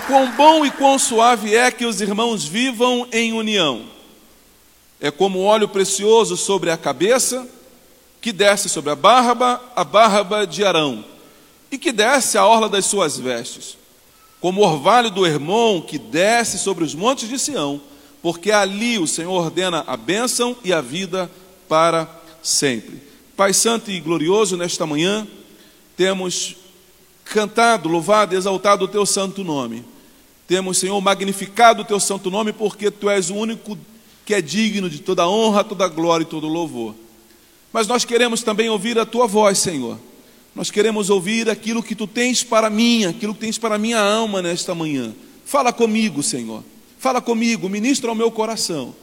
[0.00, 3.84] Quão bom e quão suave é que os irmãos vivam em união.
[5.00, 7.46] É como óleo precioso sobre a cabeça,
[8.20, 11.04] que desce sobre a barba, a barba de Arão,
[11.70, 13.76] e que desce a orla das suas vestes.
[14.40, 17.80] Como orvalho do irmão que desce sobre os montes de Sião,
[18.22, 21.30] porque ali o Senhor ordena a bênção e a vida
[21.68, 22.08] para
[22.42, 23.02] sempre.
[23.36, 25.26] Pai Santo e glorioso, nesta manhã,
[25.96, 26.56] temos
[27.28, 29.84] cantado, louvado, exaltado o teu santo nome.
[30.46, 33.78] Temos, Senhor, magnificado o teu santo nome, porque tu és o único
[34.24, 36.94] que é digno de toda honra, toda glória e todo louvor.
[37.72, 39.98] Mas nós queremos também ouvir a tua voz, Senhor.
[40.54, 44.40] Nós queremos ouvir aquilo que tu tens para mim, aquilo que tens para minha alma
[44.40, 45.14] nesta manhã.
[45.44, 46.64] Fala comigo, Senhor.
[46.98, 48.94] Fala comigo, ministra ao meu coração.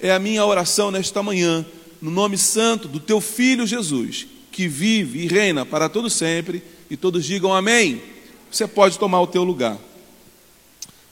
[0.00, 1.66] É a minha oração nesta manhã,
[2.00, 6.62] no nome santo do teu filho Jesus, que vive e reina para todo sempre
[6.92, 8.02] e todos digam amém.
[8.50, 9.78] Você pode tomar o teu lugar.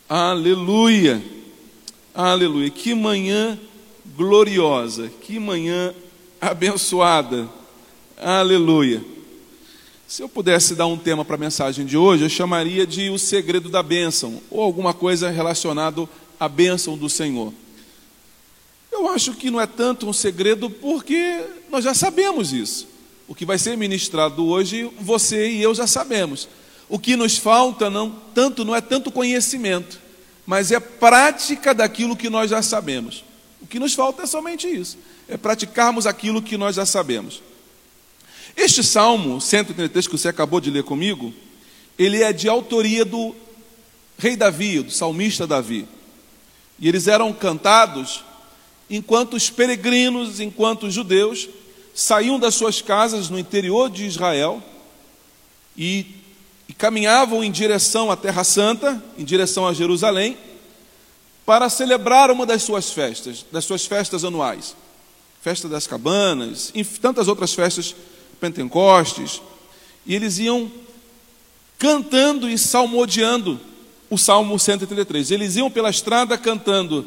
[0.07, 1.25] Aleluia.
[2.15, 2.69] Aleluia.
[2.69, 3.59] Que manhã
[4.15, 5.95] gloriosa, que manhã
[6.39, 7.49] abençoada.
[8.15, 9.03] Aleluia.
[10.07, 13.19] Se eu pudesse dar um tema para a mensagem de hoje, eu chamaria de o
[13.19, 16.07] segredo da bênção, ou alguma coisa relacionada
[16.39, 17.55] à bênção do Senhor.
[18.93, 22.90] Eu acho que não é tanto um segredo porque nós já sabemos isso.
[23.31, 26.49] O que vai ser ministrado hoje, você e eu já sabemos.
[26.89, 30.01] O que nos falta não tanto não é tanto conhecimento,
[30.45, 33.23] mas é prática daquilo que nós já sabemos.
[33.63, 34.99] O que nos falta é somente isso,
[35.29, 37.41] é praticarmos aquilo que nós já sabemos.
[38.57, 41.33] Este Salmo 133 que você acabou de ler comigo,
[41.97, 43.33] ele é de autoria do
[44.19, 45.87] rei Davi, do salmista Davi.
[46.81, 48.25] E eles eram cantados
[48.91, 51.49] enquanto os peregrinos, enquanto os judeus
[52.01, 54.63] saíam das suas casas no interior de Israel
[55.77, 56.07] e,
[56.67, 60.39] e caminhavam em direção à Terra Santa, em direção a Jerusalém,
[61.45, 64.75] para celebrar uma das suas festas, das suas festas anuais.
[65.43, 67.95] Festa das cabanas, e tantas outras festas,
[68.41, 69.43] Pentecostes.
[70.07, 70.73] E eles iam
[71.79, 73.61] cantando e salmodiando
[74.09, 75.31] o Salmo 133.
[75.31, 77.07] Eles iam pela estrada cantando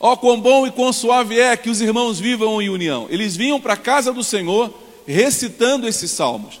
[0.00, 3.08] Ó, oh, quão bom e quão suave é que os irmãos vivam em união.
[3.10, 4.72] Eles vinham para a casa do Senhor
[5.06, 6.60] recitando esses salmos.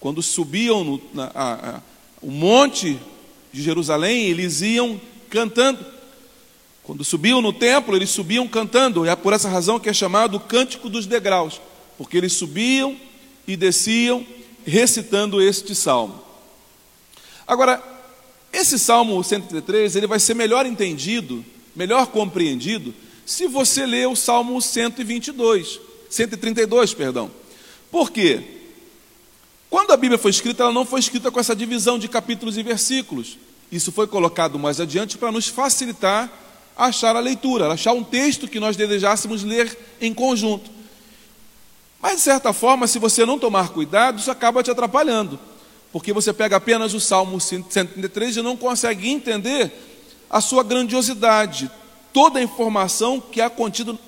[0.00, 1.80] Quando subiam no, na, a, a,
[2.22, 2.98] o monte
[3.52, 4.98] de Jerusalém, eles iam
[5.28, 5.84] cantando.
[6.82, 9.04] Quando subiam no templo, eles subiam cantando.
[9.04, 11.60] É por essa razão que é chamado o cântico dos degraus,
[11.98, 12.96] porque eles subiam
[13.46, 14.26] e desciam
[14.64, 16.22] recitando este salmo.
[17.46, 17.82] Agora,
[18.50, 21.44] esse salmo 133, ele vai ser melhor entendido
[21.74, 22.94] melhor compreendido
[23.24, 27.30] se você ler o Salmo 122, 132, perdão.
[27.90, 28.42] Por quê?
[29.70, 32.62] Quando a Bíblia foi escrita, ela não foi escrita com essa divisão de capítulos e
[32.62, 33.38] versículos.
[33.70, 36.30] Isso foi colocado mais adiante para nos facilitar
[36.76, 40.70] achar a leitura, achar um texto que nós desejássemos ler em conjunto.
[42.00, 45.38] Mas, de certa forma, se você não tomar cuidado, isso acaba te atrapalhando,
[45.92, 49.72] porque você pega apenas o Salmo 133 e não consegue entender
[50.32, 51.70] a sua grandiosidade,
[52.10, 53.98] toda a informação que há contido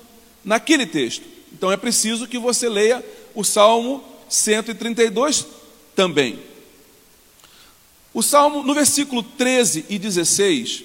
[0.43, 1.23] naquele texto.
[1.53, 3.05] Então é preciso que você leia
[3.35, 5.45] o Salmo 132
[5.95, 6.39] também.
[8.11, 10.83] O Salmo, no versículo 13 e 16,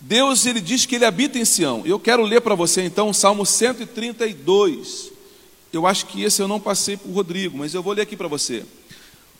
[0.00, 1.82] Deus ele diz que ele habita em Sião.
[1.84, 5.12] Eu quero ler para você então o Salmo 132.
[5.72, 8.16] Eu acho que esse eu não passei para o Rodrigo, mas eu vou ler aqui
[8.16, 8.64] para você.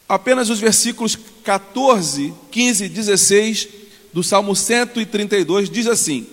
[0.08, 3.81] Apenas os versículos 14, 15 e 16
[4.12, 6.26] do Salmo 132 diz assim: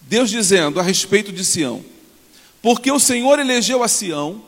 [0.00, 1.84] Deus dizendo a respeito de Sião:
[2.62, 4.42] Porque o Senhor elegeu a Sião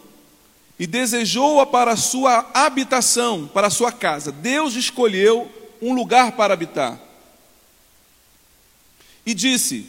[0.78, 4.32] e desejou-a para a sua habitação, para a sua casa.
[4.32, 5.50] Deus escolheu
[5.82, 6.98] um lugar para habitar.
[9.26, 9.86] E disse: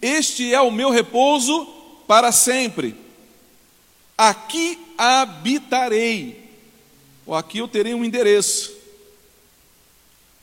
[0.00, 1.66] Este é o meu repouso
[2.08, 2.96] para sempre.
[4.16, 6.40] Aqui habitarei.
[7.26, 8.79] Ou aqui eu terei um endereço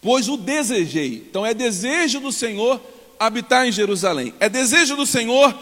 [0.08, 1.26] pois o desejei.
[1.30, 2.80] Então é desejo do Senhor
[3.20, 4.34] habitar em Jerusalém.
[4.40, 5.54] É desejo do Senhor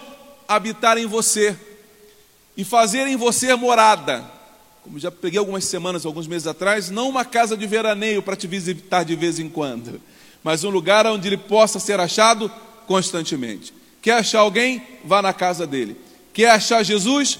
[0.47, 1.57] habitar em você
[2.55, 4.23] e fazer em você morada.
[4.83, 8.45] Como já peguei algumas semanas, alguns meses atrás, não uma casa de veraneio para te
[8.45, 9.99] visitar de vez em quando,
[10.43, 12.47] mas um lugar onde ele possa ser achado
[12.85, 13.73] constantemente.
[13.99, 14.79] Quer achar alguém?
[15.03, 15.97] Vá na casa dele.
[16.31, 17.39] Quer achar Jesus?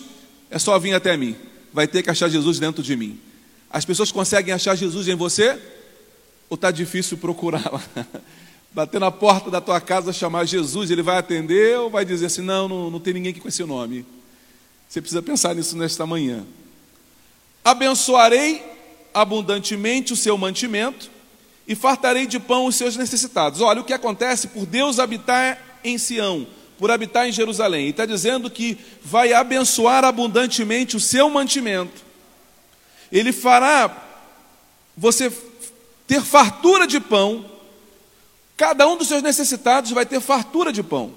[0.49, 1.35] É só vir até mim.
[1.71, 3.19] Vai ter que achar Jesus dentro de mim.
[3.69, 5.74] As pessoas conseguem achar Jesus em você?
[6.49, 7.81] Ou está difícil procurá-la?
[8.71, 12.41] Bater na porta da tua casa, chamar Jesus, ele vai atender ou vai dizer assim:
[12.41, 14.05] não, não, não tem ninguém aqui com esse nome?
[14.87, 16.45] Você precisa pensar nisso nesta manhã.
[17.63, 18.63] Abençoarei
[19.13, 21.09] abundantemente o seu mantimento
[21.67, 23.61] e fartarei de pão os seus necessitados.
[23.61, 26.45] Olha o que acontece por Deus habitar em Sião,
[26.77, 27.87] por habitar em Jerusalém.
[27.87, 32.03] E está dizendo que vai abençoar abundantemente o seu mantimento.
[33.11, 34.03] Ele fará
[34.95, 35.31] você
[36.07, 37.45] ter fartura de pão,
[38.55, 41.13] cada um dos seus necessitados vai ter fartura de pão.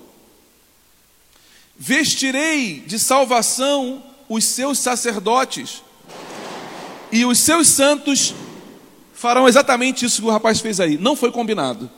[1.76, 5.82] Vestirei de salvação os seus sacerdotes,
[7.10, 8.34] e os seus santos
[9.14, 10.98] farão exatamente isso que o rapaz fez aí.
[10.98, 11.90] Não foi combinado.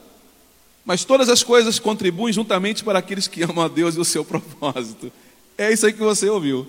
[0.85, 4.25] Mas todas as coisas contribuem juntamente para aqueles que amam a Deus e o seu
[4.27, 5.13] propósito.
[5.59, 6.67] É isso aí que você ouviu.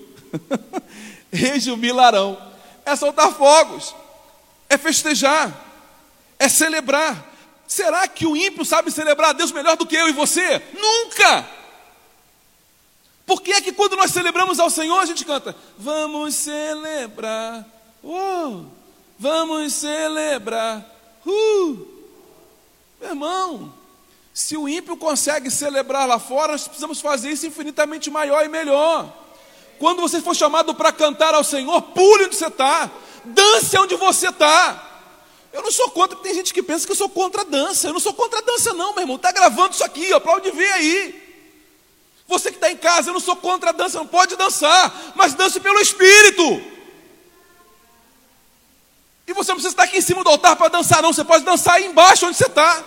[1.31, 2.37] Rejubilarão.
[2.85, 3.95] É soltar fogos.
[4.67, 5.70] É festejar
[6.41, 7.31] é celebrar.
[7.67, 10.61] Será que o ímpio sabe celebrar a Deus melhor do que eu e você?
[10.73, 11.47] Nunca!
[13.27, 15.55] Por que é que quando nós celebramos ao Senhor a gente canta?
[15.77, 17.65] Vamos celebrar,
[18.03, 18.65] oh,
[19.17, 20.83] vamos celebrar,
[21.25, 21.87] uh.
[22.99, 23.73] Meu irmão,
[24.33, 29.13] se o ímpio consegue celebrar lá fora, nós precisamos fazer isso infinitamente maior e melhor.
[29.79, 32.89] Quando você for chamado para cantar ao Senhor, pule onde você está,
[33.23, 34.90] dance onde você está.
[35.53, 37.87] Eu não sou contra, tem gente que pensa que eu sou contra a dança.
[37.87, 39.17] Eu não sou contra a dança, não, meu irmão.
[39.17, 41.21] Está gravando isso aqui, ó, para onde ver aí.
[42.27, 45.33] Você que está em casa, eu não sou contra a dança, não pode dançar, mas
[45.33, 46.61] dance pelo Espírito.
[49.27, 51.11] E você não precisa estar aqui em cima do altar para dançar, não.
[51.11, 52.83] Você pode dançar aí embaixo onde você está.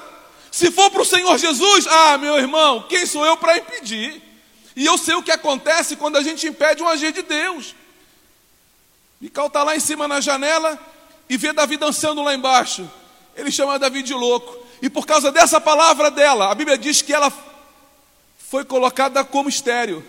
[0.51, 4.23] Se for para o Senhor Jesus, ah, meu irmão, quem sou eu para impedir?
[4.77, 7.75] E eu sei o que acontece quando a gente impede um agir de Deus.
[9.21, 10.79] Mical está lá em cima na janela,
[11.29, 12.89] e vê Davi dançando lá embaixo.
[13.37, 14.57] Ele chama Davi de louco.
[14.83, 17.33] E por causa dessa palavra dela, a Bíblia diz que ela
[18.39, 20.05] foi colocada como estéreo.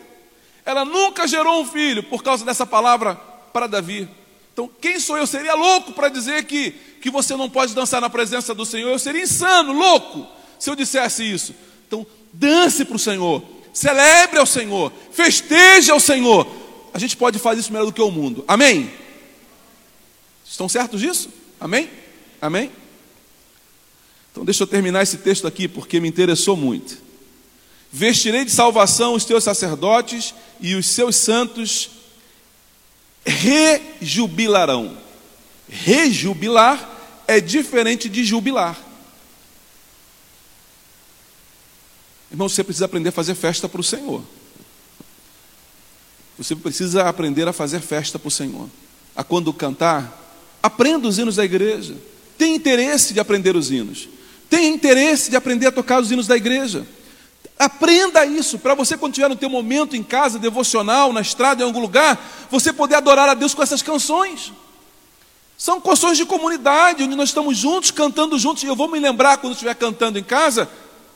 [0.65, 3.15] Ela nunca gerou um filho por causa dessa palavra
[3.53, 4.09] para Davi.
[4.51, 5.27] Então, quem sou eu?
[5.27, 6.71] Seria louco para dizer que,
[7.01, 8.89] que você não pode dançar na presença do Senhor.
[8.89, 10.27] Eu seria insano, louco,
[10.57, 11.53] se eu dissesse isso.
[11.87, 16.47] Então, dance para o Senhor, celebre ao Senhor, festeje ao Senhor.
[16.93, 18.43] A gente pode fazer isso melhor do que o mundo.
[18.47, 18.91] Amém?
[20.55, 21.27] Estão certos disso?
[21.59, 21.89] Amém?
[22.41, 22.71] Amém?
[24.31, 26.97] Então deixa eu terminar esse texto aqui porque me interessou muito.
[27.91, 31.89] Vestirei de salvação os teus sacerdotes e os seus santos
[33.25, 34.97] rejubilarão.
[35.67, 36.89] Rejubilar
[37.27, 38.79] é diferente de jubilar.
[42.31, 44.23] Irmão, você precisa aprender a fazer festa para o Senhor.
[46.37, 48.69] Você precisa aprender a fazer festa para o Senhor.
[49.13, 50.21] A quando cantar,
[50.65, 51.95] Aprenda os hinos da igreja.
[52.39, 54.09] Tem interesse de aprender os hinos.
[54.49, 56.87] Tem interesse de aprender a tocar os hinos da igreja.
[57.59, 61.65] Aprenda isso, para você, quando tiver no teu momento em casa, devocional, na estrada, em
[61.67, 62.19] algum lugar,
[62.49, 64.51] você poder adorar a Deus com essas canções.
[65.55, 68.63] São canções de comunidade, onde nós estamos juntos, cantando juntos.
[68.63, 70.67] E eu vou me lembrar, quando estiver cantando em casa,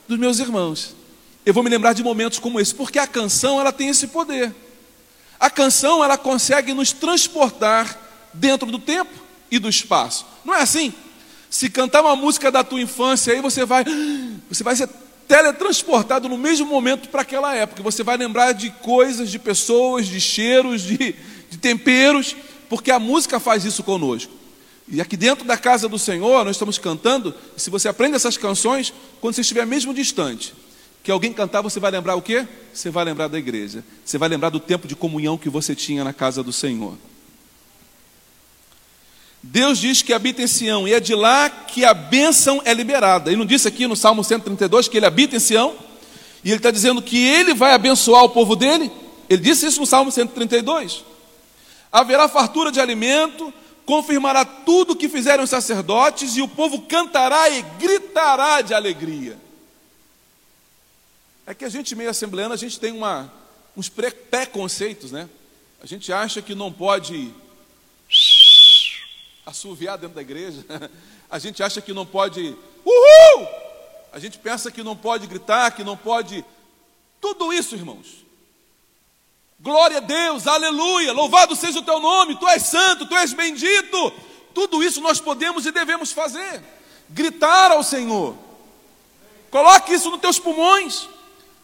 [0.06, 0.94] dos meus irmãos.
[1.44, 4.54] Eu vou me lembrar de momentos como esse, porque a canção ela tem esse poder.
[5.40, 7.98] A canção ela consegue nos transportar
[8.32, 10.26] dentro do tempo e do espaço.
[10.44, 10.92] Não é assim?
[11.48, 13.84] Se cantar uma música da tua infância, aí você vai,
[14.48, 14.88] você vai ser
[15.26, 17.82] teletransportado no mesmo momento para aquela época.
[17.82, 21.14] Você vai lembrar de coisas, de pessoas, de cheiros, de,
[21.50, 22.36] de temperos,
[22.68, 24.32] porque a música faz isso conosco.
[24.88, 28.36] E aqui dentro da casa do Senhor, nós estamos cantando, e se você aprende essas
[28.36, 30.52] canções, quando você estiver mesmo distante,
[31.02, 32.46] que alguém cantar, você vai lembrar o quê?
[32.74, 33.84] Você vai lembrar da igreja.
[34.04, 36.96] Você vai lembrar do tempo de comunhão que você tinha na casa do Senhor.
[39.42, 43.30] Deus diz que habita em Sião, e é de lá que a bênção é liberada.
[43.30, 45.74] Ele não disse aqui no Salmo 132 que ele habita em Sião,
[46.44, 48.90] e ele está dizendo que ele vai abençoar o povo dele.
[49.28, 51.04] Ele disse isso no Salmo 132.
[51.90, 53.52] Haverá fartura de alimento,
[53.86, 59.38] confirmará tudo o que fizeram os sacerdotes, e o povo cantará e gritará de alegria.
[61.46, 63.32] É que a gente, meio assembleano, a gente tem uma,
[63.76, 65.28] uns preconceitos, né?
[65.82, 67.32] A gente acha que não pode
[69.44, 70.64] assoviar dentro da igreja.
[71.30, 73.48] A gente acha que não pode, uhul!
[74.12, 76.44] A gente pensa que não pode gritar, que não pode.
[77.20, 78.24] Tudo isso, irmãos.
[79.60, 84.12] Glória a Deus, aleluia, louvado seja o teu nome, tu és santo, tu és bendito.
[84.54, 86.62] Tudo isso nós podemos e devemos fazer.
[87.10, 88.34] Gritar ao Senhor.
[89.50, 91.08] Coloque isso nos teus pulmões.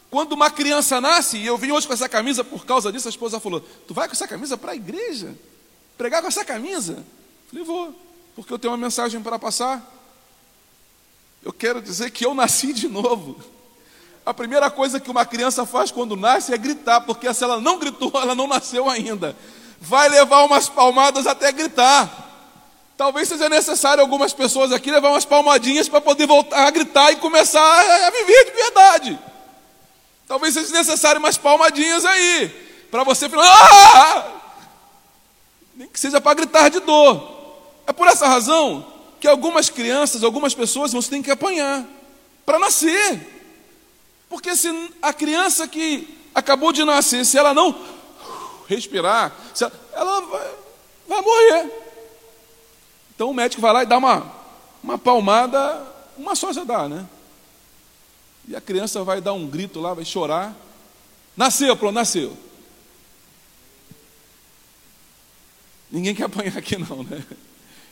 [0.09, 3.09] Quando uma criança nasce, e eu vim hoje com essa camisa por causa disso, a
[3.09, 5.35] esposa falou: Tu vai com essa camisa para a igreja?
[5.97, 7.03] Pregar com essa camisa?
[7.49, 7.93] Falei: Vou,
[8.35, 9.81] porque eu tenho uma mensagem para passar.
[11.43, 13.39] Eu quero dizer que eu nasci de novo.
[14.25, 17.79] A primeira coisa que uma criança faz quando nasce é gritar, porque se ela não
[17.79, 19.35] gritou, ela não nasceu ainda.
[19.79, 22.25] Vai levar umas palmadas até gritar.
[22.97, 27.17] Talvez seja necessário algumas pessoas aqui levar umas palmadinhas para poder voltar a gritar e
[27.17, 29.19] começar a viver de verdade.
[30.27, 32.49] Talvez seja necessário umas palmadinhas aí,
[32.91, 34.37] para você falar, ah!
[35.77, 37.36] nem que seja para gritar de dor.
[37.87, 38.85] É por essa razão
[39.19, 41.85] que algumas crianças, algumas pessoas, você tem que apanhar
[42.45, 43.35] para nascer.
[44.29, 44.69] Porque se
[45.01, 47.73] a criança que acabou de nascer, se ela não
[48.67, 50.55] respirar, ela, ela vai,
[51.07, 51.71] vai, morrer.
[53.15, 54.31] Então o médico vai lá e dá uma,
[54.83, 55.81] uma palmada,
[56.17, 57.07] uma só já dá, né?
[58.47, 60.53] E a criança vai dar um grito lá, vai chorar.
[61.35, 62.37] Nasceu, pronto, nasceu.
[65.89, 67.23] Ninguém quer apanhar aqui não, né?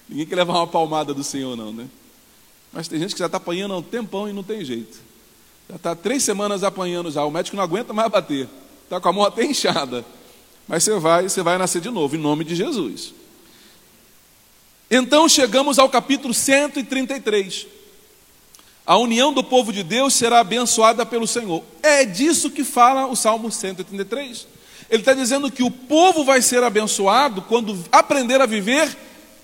[0.08, 1.88] Ninguém quer levar uma palmada do Senhor não, né?
[2.72, 4.98] Mas tem gente que já está apanhando há um tempão e não tem jeito.
[5.70, 7.24] Já está três semanas apanhando já.
[7.24, 8.48] O médico não aguenta mais bater.
[8.84, 10.06] Está com a mão até inchada.
[10.68, 13.14] Mas você vai, você vai nascer de novo, em nome de Jesus.
[14.90, 17.68] Então chegamos ao capítulo 133.
[18.86, 21.64] A união do povo de Deus será abençoada pelo Senhor.
[21.82, 24.48] É disso que fala o Salmo 133.
[24.90, 28.96] Ele está dizendo que o povo vai ser abençoado quando aprender a viver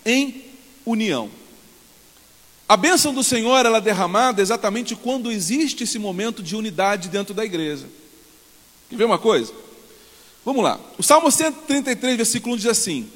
[0.06, 0.51] em
[0.86, 1.30] união.
[2.68, 7.34] A bênção do Senhor ela é derramada exatamente quando existe esse momento de unidade dentro
[7.34, 7.86] da igreja.
[8.90, 9.54] Quer ver uma coisa?
[10.46, 10.80] Vamos lá.
[10.98, 13.12] O Salmo 133, versículo 1 diz assim: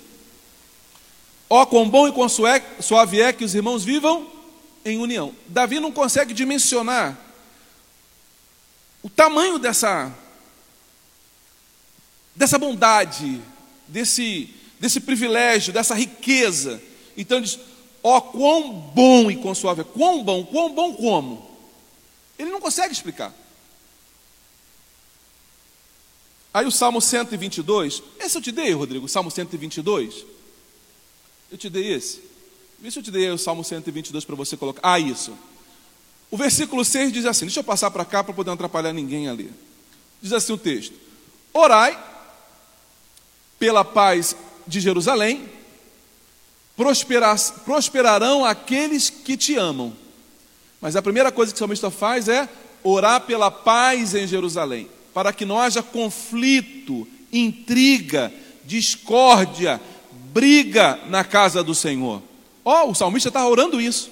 [1.49, 4.27] Ó, oh, quão bom e quão suave é que os irmãos vivam
[4.83, 5.33] em união.
[5.47, 7.17] Davi não consegue dimensionar
[9.01, 10.11] o tamanho dessa,
[12.35, 13.39] dessa bondade,
[13.87, 16.81] desse, desse privilégio, dessa riqueza.
[17.17, 17.59] Então diz:
[18.03, 19.83] ó, oh, quão bom e quão suave é.
[19.83, 21.49] Quão bom, quão bom como?
[22.37, 23.33] Ele não consegue explicar.
[26.53, 30.25] Aí o Salmo 122, esse eu te dei, Rodrigo, o Salmo 122.
[31.51, 32.21] Eu te dei esse.
[32.79, 34.81] Vê se eu te dei o Salmo 122 para você colocar.
[34.83, 35.37] Ah, isso.
[36.31, 39.27] O versículo 6 diz assim: deixa eu passar para cá para poder não atrapalhar ninguém
[39.27, 39.51] ali.
[40.21, 40.93] Diz assim o texto:
[41.53, 42.01] Orai
[43.59, 44.35] pela paz
[44.67, 45.49] de Jerusalém,
[46.75, 49.93] prosperarão aqueles que te amam.
[50.81, 52.47] Mas a primeira coisa que o salmista faz é
[52.83, 58.31] orar pela paz em Jerusalém, para que não haja conflito, intriga,
[58.63, 62.21] discórdia, briga na casa do Senhor.
[62.63, 64.11] Ó, oh, o salmista está orando isso.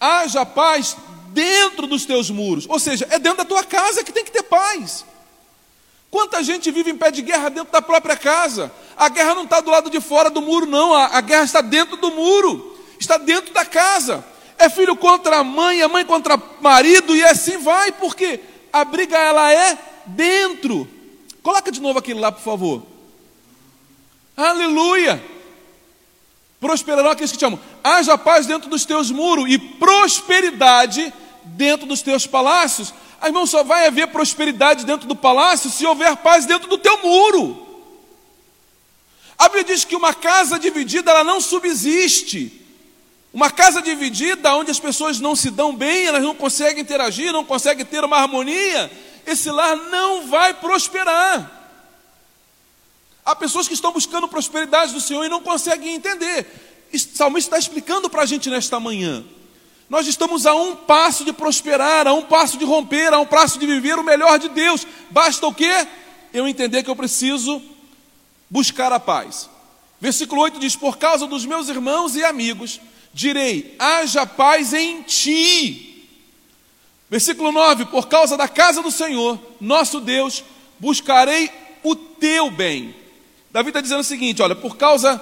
[0.00, 0.96] Haja paz
[1.28, 4.42] dentro dos teus muros, ou seja, é dentro da tua casa que tem que ter
[4.42, 5.04] paz.
[6.10, 8.72] Quanta gente vive em pé de guerra dentro da própria casa?
[8.96, 10.94] A guerra não está do lado de fora do muro, não.
[10.94, 14.24] A, guerra está dentro do muro, está dentro da casa.
[14.56, 18.40] É filho contra a mãe, é mãe contra marido, e assim vai, porque
[18.72, 20.88] a briga ela é dentro.
[21.42, 22.82] Coloca de novo aquilo lá, por favor.
[24.36, 25.22] Aleluia!
[26.58, 27.60] Prosperarão aqueles que te amam.
[27.84, 31.12] Haja paz dentro dos teus muros e prosperidade
[31.44, 32.92] dentro dos teus palácios.
[33.20, 37.02] Aí, irmão, só vai haver prosperidade dentro do palácio se houver paz dentro do teu
[37.02, 37.66] muro.
[39.36, 42.64] A Bíblia diz que uma casa dividida ela não subsiste.
[43.32, 47.44] Uma casa dividida onde as pessoas não se dão bem, elas não conseguem interagir, não
[47.44, 48.90] conseguem ter uma harmonia,
[49.26, 51.58] esse lar não vai prosperar.
[53.24, 56.46] Há pessoas que estão buscando prosperidade do Senhor e não conseguem entender.
[56.92, 59.22] O salmista está explicando para a gente nesta manhã.
[59.88, 63.58] Nós estamos a um passo de prosperar, a um passo de romper, a um passo
[63.58, 64.86] de viver o melhor de Deus.
[65.10, 65.86] Basta o quê?
[66.32, 67.62] Eu entender que eu preciso
[68.50, 69.48] buscar a paz.
[69.98, 72.80] Versículo 8 diz: Por causa dos meus irmãos e amigos,
[73.14, 76.06] direi: haja paz em ti.
[77.08, 80.44] Versículo 9: Por causa da casa do Senhor, nosso Deus,
[80.78, 81.50] buscarei
[81.82, 82.94] o teu bem.
[83.50, 85.18] Davi está dizendo o seguinte: olha, por causa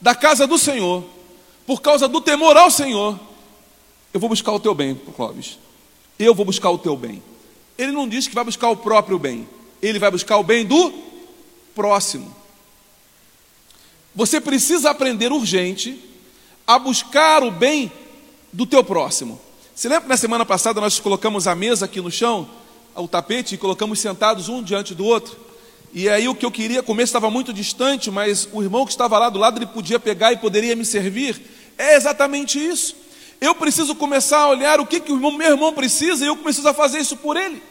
[0.00, 1.04] da casa do Senhor,
[1.66, 3.18] por causa do temor ao Senhor,
[4.14, 5.58] eu vou buscar o teu bem, Clóvis.
[6.16, 7.20] Eu vou buscar o teu bem.
[7.76, 9.48] Ele não diz que vai buscar o próprio bem,
[9.82, 10.92] ele vai buscar o bem do
[11.74, 12.34] próximo.
[14.14, 15.98] Você precisa aprender urgente
[16.64, 17.90] a buscar o bem
[18.52, 19.40] do teu próximo.
[19.74, 22.48] Você lembra que na semana passada nós colocamos a mesa aqui no chão,
[22.94, 25.36] o tapete, e colocamos sentados um diante do outro?
[25.92, 29.18] E aí o que eu queria comer estava muito distante, mas o irmão que estava
[29.18, 31.40] lá do lado ele podia pegar e poderia me servir.
[31.76, 32.94] É exatamente isso.
[33.44, 36.72] Eu preciso começar a olhar o que, que o meu irmão precisa e eu preciso
[36.72, 37.62] fazer isso por ele.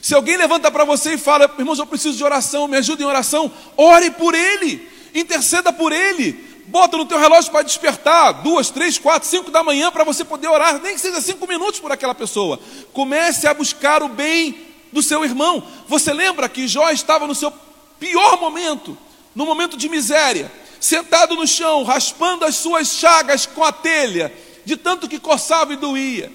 [0.00, 3.06] Se alguém levanta para você e fala, irmãos, eu preciso de oração, me ajuda em
[3.06, 6.32] oração, ore por ele, interceda por ele,
[6.68, 10.48] bota no teu relógio para despertar, duas, três, quatro, cinco da manhã para você poder
[10.48, 12.58] orar, nem que seja cinco minutos por aquela pessoa.
[12.94, 14.58] Comece a buscar o bem
[14.90, 15.62] do seu irmão.
[15.86, 17.52] Você lembra que Jó estava no seu
[17.98, 18.96] pior momento,
[19.34, 20.50] no momento de miséria,
[20.80, 24.32] sentado no chão, raspando as suas chagas com a telha,
[24.70, 26.32] de tanto que coçava e doía.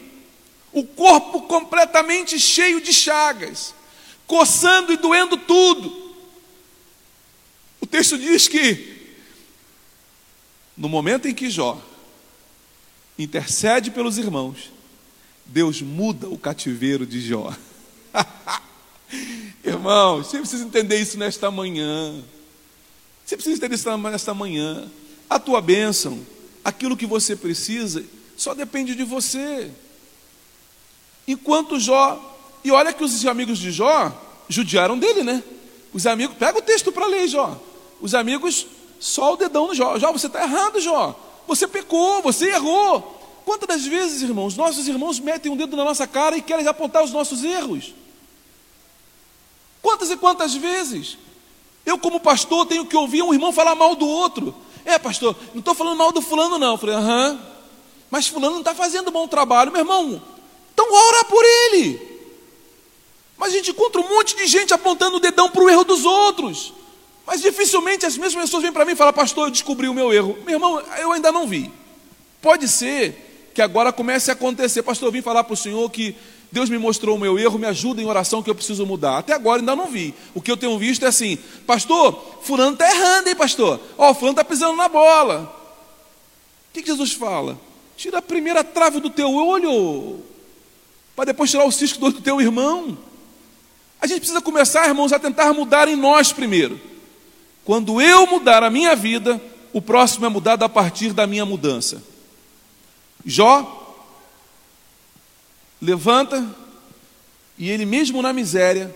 [0.73, 3.73] O corpo completamente cheio de chagas,
[4.27, 6.13] coçando e doendo tudo.
[7.79, 9.15] O texto diz que,
[10.75, 11.81] no momento em que Jó
[13.17, 14.69] intercede pelos irmãos,
[15.45, 17.55] Deus muda o cativeiro de Jó.
[19.63, 22.21] Irmãos, você precisa entender isso nesta manhã.
[23.25, 24.91] Você precisa entender isso nesta manhã.
[25.29, 26.19] A tua bênção,
[26.65, 28.03] aquilo que você precisa,
[28.37, 29.71] só depende de você.
[31.27, 32.19] Enquanto Jó,
[32.63, 34.11] e olha que os amigos de Jó
[34.49, 35.43] judiaram dele, né?
[35.93, 37.59] Os amigos, pega o texto para ler, Jó.
[38.01, 38.67] Os amigos,
[38.99, 39.97] só o dedão no Jó.
[39.97, 41.17] Jó, você está errado, Jó.
[41.47, 43.13] Você pecou, você errou.
[43.45, 47.03] Quantas das vezes, irmãos, nossos irmãos metem um dedo na nossa cara e querem apontar
[47.03, 47.93] os nossos erros?
[49.81, 51.17] Quantas e quantas vezes?
[51.85, 54.53] Eu, como pastor, tenho que ouvir um irmão falar mal do outro.
[54.83, 56.71] É, pastor, não estou falando mal do fulano, não.
[56.71, 57.54] Eu falei, aham.
[58.09, 60.21] Mas fulano não está fazendo bom trabalho, meu irmão.
[60.73, 61.99] Então ora por ele.
[63.37, 66.05] Mas a gente encontra um monte de gente apontando o dedão para o erro dos
[66.05, 66.73] outros.
[67.25, 70.13] Mas dificilmente as mesmas pessoas vêm para mim e falam, pastor, eu descobri o meu
[70.13, 70.37] erro.
[70.45, 71.71] Meu irmão, eu ainda não vi.
[72.41, 74.83] Pode ser que agora comece a acontecer.
[74.83, 76.15] Pastor, eu vim falar para o senhor que
[76.51, 79.17] Deus me mostrou o meu erro, me ajuda em oração que eu preciso mudar.
[79.17, 80.13] Até agora ainda não vi.
[80.33, 83.79] O que eu tenho visto é assim, pastor, fulano está errando, hein, pastor?
[83.97, 85.53] Ó, oh, fulano está pisando na bola.
[86.69, 87.59] O que, que Jesus fala?
[87.97, 90.19] Tira a primeira trave do teu olho,
[91.15, 92.97] para depois tirar o cisco do olho do teu irmão.
[94.01, 96.79] A gente precisa começar, irmãos, a tentar mudar em nós primeiro.
[97.63, 99.41] Quando eu mudar a minha vida,
[99.73, 102.03] o próximo é mudado a partir da minha mudança.
[103.25, 103.81] Jó
[105.81, 106.47] levanta
[107.57, 108.93] e ele, mesmo na miséria,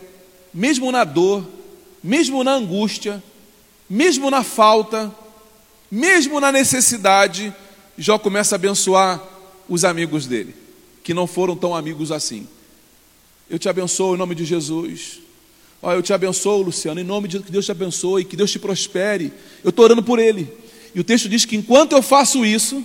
[0.53, 1.47] mesmo na dor,
[2.03, 3.23] mesmo na angústia,
[3.89, 5.13] mesmo na falta,
[5.89, 7.53] mesmo na necessidade,
[7.99, 9.21] Jó começa a abençoar
[9.67, 10.55] os amigos dele,
[11.03, 12.47] que não foram tão amigos assim.
[13.49, 15.19] Eu te abençoo em nome de Jesus.
[15.81, 18.57] Ó, eu te abençoo, Luciano, em nome de que Deus te abençoe, que Deus te
[18.57, 19.33] prospere.
[19.61, 20.51] Eu estou orando por ele.
[20.95, 22.81] E o texto diz que enquanto eu faço isso,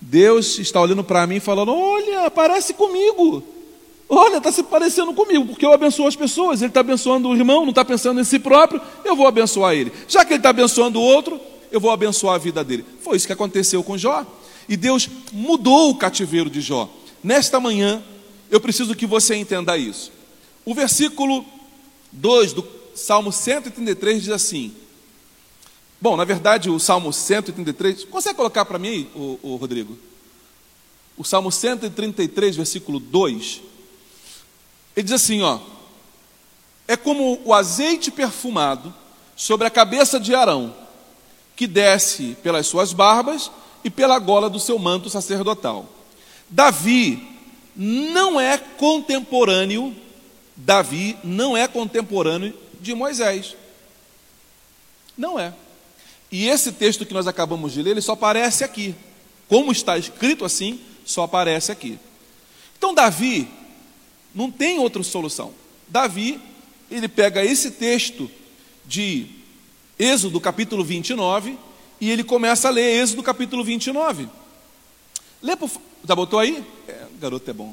[0.00, 3.42] Deus está olhando para mim falando: Olha, parece comigo.
[4.08, 6.60] Olha, está se parecendo comigo, porque eu abençoo as pessoas.
[6.60, 9.92] Ele está abençoando o irmão, não está pensando em si próprio, eu vou abençoar ele.
[10.06, 11.40] Já que ele está abençoando o outro,
[11.72, 12.84] eu vou abençoar a vida dele.
[13.00, 14.24] Foi isso que aconteceu com Jó.
[14.68, 16.88] E Deus mudou o cativeiro de Jó.
[17.22, 18.02] Nesta manhã,
[18.50, 20.12] eu preciso que você entenda isso.
[20.64, 21.44] O versículo
[22.12, 24.74] 2 do Salmo 133 diz assim:
[26.00, 29.10] Bom, na verdade, o Salmo 133, consegue colocar para mim aí,
[29.42, 29.96] Rodrigo?
[31.16, 33.62] O Salmo 133, versículo 2,
[34.96, 35.60] ele diz assim: ó,
[36.86, 38.92] é como o azeite perfumado
[39.36, 40.74] sobre a cabeça de Arão,
[41.54, 43.50] que desce pelas suas barbas
[43.84, 45.88] e pela gola do seu manto sacerdotal.
[46.48, 47.26] Davi
[47.74, 49.94] não é contemporâneo,
[50.56, 53.56] Davi não é contemporâneo de Moisés.
[55.16, 55.52] Não é.
[56.30, 58.94] E esse texto que nós acabamos de ler, ele só aparece aqui.
[59.48, 61.98] Como está escrito assim, só aparece aqui.
[62.78, 63.48] Então, Davi
[64.34, 65.52] não tem outra solução.
[65.88, 66.40] Davi,
[66.90, 68.30] ele pega esse texto
[68.86, 69.26] de
[69.98, 71.58] Êxodo capítulo 29
[72.02, 74.28] e ele começa a ler Êxodo capítulo 29.
[75.40, 75.70] Lê por...
[76.04, 76.66] Já botou aí?
[76.88, 77.72] É, garoto é bom.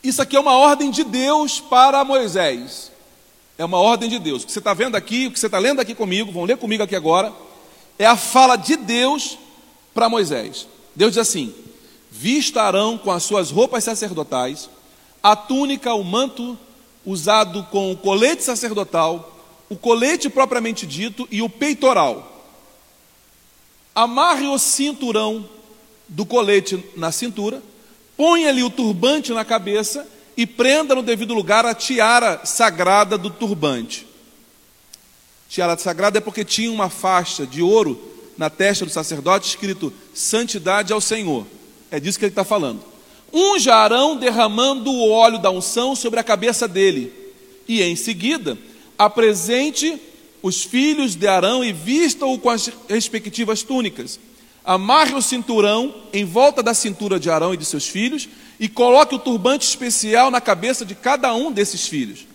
[0.00, 2.92] Isso aqui é uma ordem de Deus para Moisés.
[3.58, 4.44] É uma ordem de Deus.
[4.44, 6.56] O que você está vendo aqui, o que você está lendo aqui comigo, vão ler
[6.56, 7.32] comigo aqui agora,
[7.98, 9.36] é a fala de Deus
[9.92, 10.68] para Moisés.
[10.94, 11.52] Deus diz assim:
[12.12, 14.70] Vistarão com as suas roupas sacerdotais,
[15.20, 16.56] a túnica, o manto
[17.04, 19.33] usado com o colete sacerdotal,
[19.74, 22.48] o colete propriamente dito e o peitoral.
[23.92, 25.48] Amarre o cinturão
[26.08, 27.60] do colete na cintura,
[28.16, 34.06] ponha-lhe o turbante na cabeça e prenda no devido lugar a tiara sagrada do turbante.
[35.48, 38.00] Tiara sagrada é porque tinha uma faixa de ouro
[38.38, 41.44] na testa do sacerdote escrito Santidade ao Senhor.
[41.90, 42.80] É disso que ele está falando.
[43.32, 47.12] Unja Arão derramando o óleo da unção sobre a cabeça dele,
[47.66, 48.56] e em seguida
[48.98, 50.00] apresente
[50.42, 54.20] os filhos de Arão e vista-o com as respectivas túnicas.
[54.64, 58.28] Amarre o cinturão em volta da cintura de Arão e de seus filhos
[58.58, 62.26] e coloque o turbante especial na cabeça de cada um desses filhos.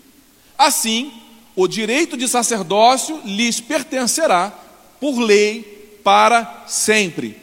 [0.58, 1.12] Assim,
[1.56, 4.54] o direito de sacerdócio lhes pertencerá
[5.00, 7.38] por lei para sempre.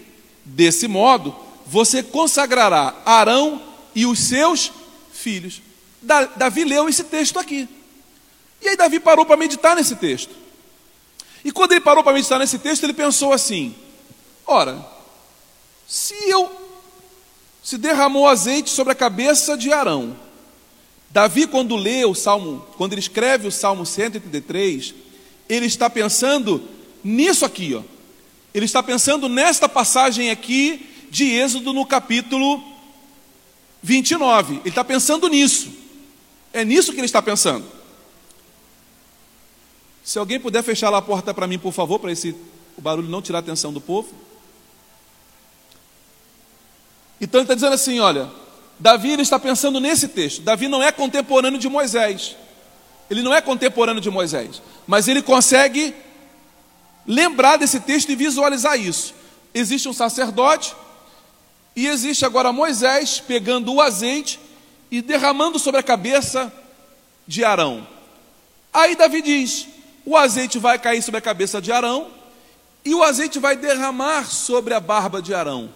[0.45, 1.35] Desse modo,
[1.67, 3.61] você consagrará Arão
[3.95, 4.71] e os seus
[5.13, 5.63] filhos.
[6.03, 7.69] Davi leu esse texto aqui.
[8.61, 10.35] E aí Davi parou para meditar nesse texto.
[11.45, 13.75] E quando ele parou para meditar nesse texto, ele pensou assim:
[14.47, 14.85] ora,
[15.87, 16.51] se eu
[17.67, 20.17] se derramou azeite sobre a cabeça de Arão.
[21.11, 24.95] Davi, quando lê o Salmo, quando ele escreve o Salmo 133,
[25.49, 26.63] ele está pensando
[27.03, 27.83] nisso aqui, ó.
[28.55, 32.63] Ele está pensando nesta passagem aqui de Êxodo no capítulo
[33.83, 34.55] 29.
[34.55, 35.69] Ele está pensando nisso.
[36.53, 37.67] É nisso que ele está pensando.
[40.07, 42.33] Se alguém puder fechar lá a porta para mim, por favor, para esse
[42.79, 44.15] o barulho não tirar a atenção do povo.
[47.21, 48.31] Então ele está dizendo assim: olha,
[48.79, 50.43] Davi ele está pensando nesse texto.
[50.43, 52.37] Davi não é contemporâneo de Moisés.
[53.11, 54.63] Ele não é contemporâneo de Moisés.
[54.87, 55.93] Mas ele consegue
[57.05, 59.13] lembrar desse texto e visualizar isso.
[59.53, 60.73] Existe um sacerdote,
[61.75, 64.39] e existe agora Moisés pegando o azeite
[64.89, 66.53] e derramando sobre a cabeça
[67.27, 67.85] de Arão.
[68.73, 69.75] Aí Davi diz:
[70.07, 72.09] o azeite vai cair sobre a cabeça de Arão,
[72.85, 75.69] e o azeite vai derramar sobre a barba de Arão.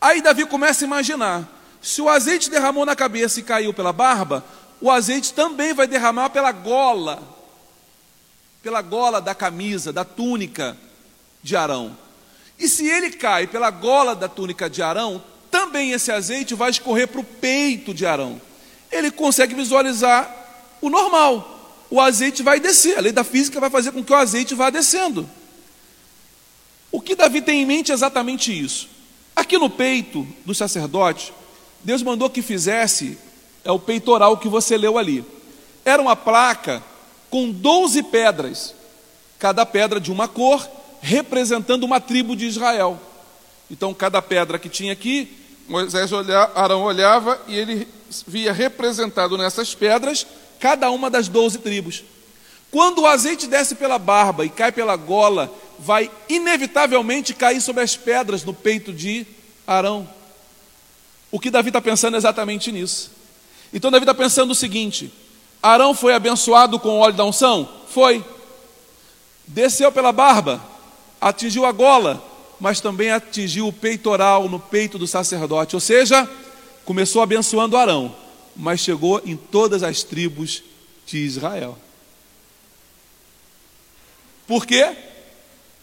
[0.00, 1.48] Aí Davi começa a imaginar:
[1.82, 4.44] se o azeite derramou na cabeça e caiu pela barba,
[4.80, 7.20] o azeite também vai derramar pela gola,
[8.62, 10.76] pela gola da camisa, da túnica
[11.42, 11.96] de Arão.
[12.56, 17.08] E se ele cai pela gola da túnica de Arão, também esse azeite vai escorrer
[17.08, 18.40] para o peito de Arão.
[18.92, 20.32] Ele consegue visualizar
[20.80, 21.59] o normal.
[21.90, 22.96] O azeite vai descer.
[22.96, 25.28] A lei da física vai fazer com que o azeite vá descendo.
[26.92, 28.88] O que Davi tem em mente é exatamente isso.
[29.34, 31.32] Aqui no peito do sacerdote,
[31.82, 33.18] Deus mandou que fizesse
[33.64, 35.24] é o peitoral que você leu ali.
[35.84, 36.82] Era uma placa
[37.28, 38.74] com 12 pedras,
[39.38, 40.68] cada pedra de uma cor,
[41.00, 42.98] representando uma tribo de Israel.
[43.70, 45.36] Então, cada pedra que tinha aqui,
[45.68, 47.86] Moisés olhava, Arão olhava e ele
[48.26, 50.26] via representado nessas pedras
[50.60, 52.04] cada uma das doze tribos.
[52.70, 57.96] Quando o azeite desce pela barba e cai pela gola vai inevitavelmente cair sobre as
[57.96, 59.26] pedras no peito de
[59.66, 60.08] Arão.
[61.32, 63.10] O que Davi está pensando é exatamente nisso.
[63.72, 65.12] Então Davi está pensando o seguinte:
[65.62, 67.68] Arão foi abençoado com o óleo da unção?
[67.88, 68.24] Foi.
[69.46, 70.62] Desceu pela barba,
[71.20, 72.22] atingiu a gola,
[72.60, 75.74] mas também atingiu o peitoral no peito do sacerdote.
[75.74, 76.28] Ou seja,
[76.84, 78.14] começou abençoando Arão,
[78.56, 80.62] mas chegou em todas as tribos
[81.06, 81.78] de Israel.
[84.46, 84.96] Por quê?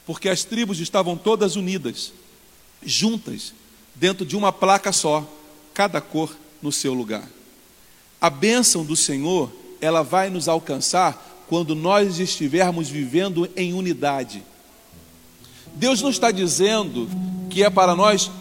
[0.08, 2.14] porque as tribos estavam todas unidas,
[2.82, 3.54] juntas,
[3.94, 5.30] dentro de uma placa só,
[5.74, 7.28] cada cor no seu lugar.
[8.22, 9.52] A bênção do Senhor,
[9.82, 14.42] ela vai nos alcançar quando nós estivermos vivendo em unidade.
[15.76, 17.10] Deus não está dizendo
[17.50, 18.32] que é para nós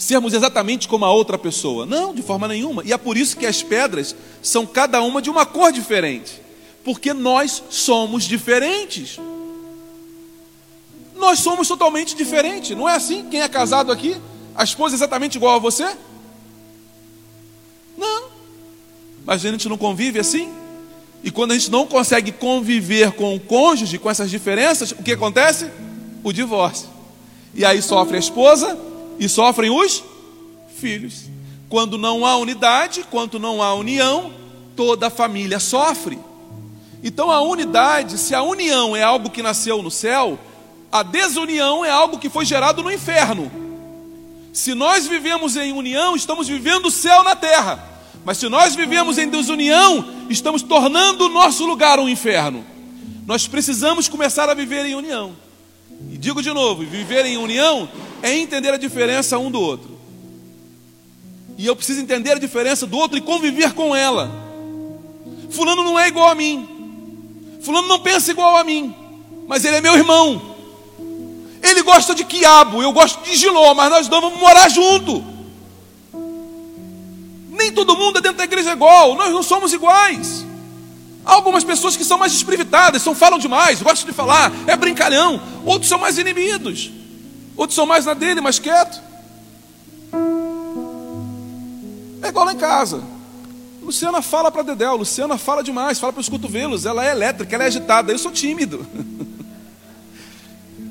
[0.00, 1.84] sermos exatamente como a outra pessoa.
[1.84, 2.82] Não, de forma nenhuma.
[2.86, 6.40] E é por isso que as pedras são cada uma de uma cor diferente.
[6.82, 9.18] Porque nós somos diferentes.
[11.14, 13.26] Nós somos totalmente diferentes, não é assim?
[13.30, 14.16] Quem é casado aqui,
[14.54, 15.94] a esposa é exatamente igual a você?
[17.94, 18.22] Não.
[19.26, 20.50] Mas a gente não convive assim?
[21.22, 25.12] E quando a gente não consegue conviver com o cônjuge, com essas diferenças, o que
[25.12, 25.70] acontece?
[26.24, 26.88] O divórcio.
[27.54, 28.88] E aí sofre a esposa
[29.20, 30.02] e sofrem os
[30.76, 31.26] filhos.
[31.68, 34.32] Quando não há unidade, quando não há união,
[34.74, 36.18] toda a família sofre.
[37.04, 40.38] Então a unidade, se a união é algo que nasceu no céu,
[40.90, 43.52] a desunião é algo que foi gerado no inferno.
[44.52, 47.88] Se nós vivemos em união, estamos vivendo o céu na terra.
[48.24, 52.64] Mas se nós vivemos em desunião, estamos tornando o nosso lugar um inferno.
[53.26, 55.36] Nós precisamos começar a viver em união.
[56.10, 57.88] E digo de novo: viver em união
[58.22, 59.98] é entender a diferença um do outro.
[61.58, 64.30] E eu preciso entender a diferença do outro e conviver com ela.
[65.50, 66.66] Fulano não é igual a mim.
[67.60, 68.94] Fulano não pensa igual a mim.
[69.46, 70.40] Mas ele é meu irmão.
[71.62, 75.22] Ele gosta de quiabo, eu gosto de giló, mas nós vamos morar junto.
[77.50, 80.46] Nem todo mundo é dentro da igreja igual, nós não somos iguais.
[81.24, 85.40] Há algumas pessoas que são mais desprevitadas, são, falam demais, gostam de falar, é brincalhão.
[85.64, 86.90] Outros são mais inibidos,
[87.56, 89.10] outros são mais na dele, mais quieto.
[92.30, 93.02] igual lá em casa.
[93.82, 97.64] Luciana fala para Dedéu, Luciana fala demais, fala para os cotovelos, ela é elétrica, ela
[97.64, 98.86] é agitada, eu sou tímido.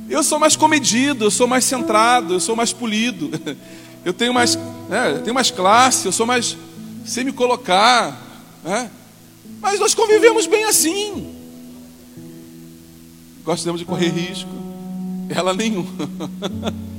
[0.07, 3.29] Eu sou mais comedido, eu sou mais centrado, eu sou mais polido.
[4.03, 4.55] Eu tenho mais,
[4.87, 6.57] né, eu tenho mais classe, eu sou mais
[7.05, 8.17] sem me colocar.
[8.63, 8.89] Né?
[9.61, 11.35] Mas nós convivemos bem assim.
[13.43, 14.49] Gostamos de correr risco.
[15.29, 15.85] Ela nenhum.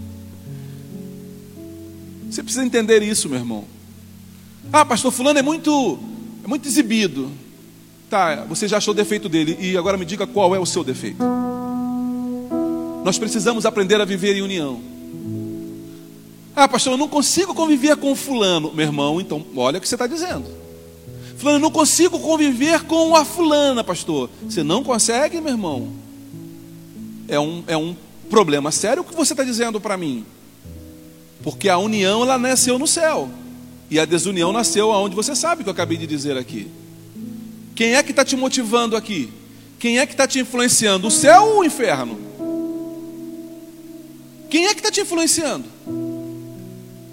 [2.30, 3.64] Você precisa entender isso, meu irmão.
[4.72, 5.98] Ah, pastor fulano é muito
[6.44, 7.30] é muito exibido.
[8.08, 10.82] Tá, você já achou o defeito dele e agora me diga qual é o seu
[10.82, 11.22] defeito.
[13.04, 14.80] Nós precisamos aprender a viver em união.
[16.54, 19.20] Ah, pastor, eu não consigo conviver com fulano, meu irmão.
[19.20, 20.59] Então, olha o que você está dizendo.
[21.40, 24.28] Fulano, não consigo conviver com a fulana, pastor.
[24.42, 25.90] Você não consegue, meu irmão?
[27.26, 27.96] É um, é um
[28.28, 30.26] problema sério o que você está dizendo para mim.
[31.42, 33.30] Porque a união, ela nasceu no céu.
[33.90, 36.68] E a desunião nasceu aonde você sabe que eu acabei de dizer aqui.
[37.74, 39.32] Quem é que está te motivando aqui?
[39.78, 41.08] Quem é que está te influenciando?
[41.08, 42.18] O céu ou o inferno?
[44.50, 45.64] Quem é que está te influenciando?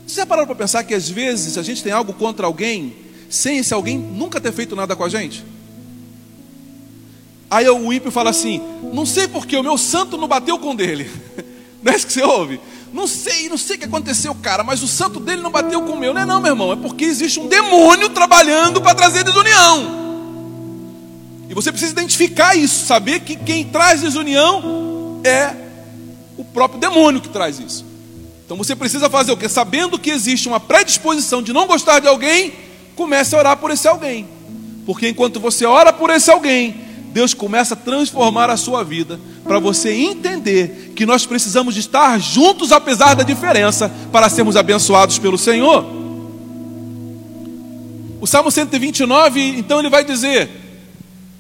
[0.06, 2.94] Você já parou para pensar que às vezes a gente tem algo contra alguém,
[3.30, 5.44] sem esse alguém nunca ter feito nada com a gente?
[7.50, 8.62] Aí o ímpio fala assim:
[8.94, 11.10] Não sei porque o meu santo não bateu com dele.
[11.82, 12.60] Não é isso que você ouve?
[12.92, 15.92] Não sei, não sei o que aconteceu, cara, mas o santo dele não bateu com
[15.92, 16.14] o meu.
[16.14, 20.08] Não é não, meu irmão, é porque existe um demônio trabalhando para trazer desunião.
[21.50, 25.54] E você precisa identificar isso, saber que quem traz desunião é
[26.38, 27.86] o próprio demônio que traz isso.
[28.46, 29.48] Então você precisa fazer o que?
[29.48, 32.54] Sabendo que existe uma predisposição de não gostar de alguém,
[32.98, 34.28] comece a orar por esse alguém.
[34.86, 36.76] Porque enquanto você ora por esse alguém,
[37.14, 42.20] Deus começa a transformar a sua vida para você entender que nós precisamos de estar
[42.20, 45.86] juntos apesar da diferença para sermos abençoados pelo Senhor.
[48.20, 50.50] O Salmo 129, então ele vai dizer: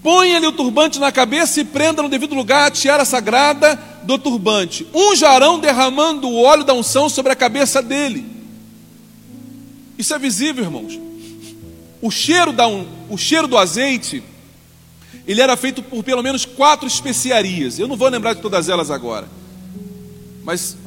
[0.04, 4.88] Ponha-lhe o turbante na cabeça e prenda no devido lugar a tiara sagrada do turbante.
[4.94, 8.26] Um jarão derramando o óleo da unção sobre a cabeça dele.
[9.98, 11.07] Isso é visível, irmãos.
[12.02, 14.24] O cheiro, da um, o cheiro do azeite
[15.28, 17.78] ele era feito por pelo menos quatro especiarias.
[17.78, 19.28] Eu não vou lembrar de todas elas agora.
[20.44, 20.78] Mas